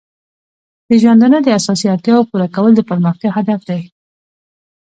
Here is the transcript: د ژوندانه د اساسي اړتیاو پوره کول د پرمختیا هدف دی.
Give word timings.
د 0.87 0.89
ژوندانه 1.01 1.37
د 1.43 1.47
اساسي 1.59 1.85
اړتیاو 1.93 2.27
پوره 2.29 2.47
کول 2.55 2.71
د 2.75 2.81
پرمختیا 2.89 3.29
هدف 3.37 3.59
دی. 3.69 3.81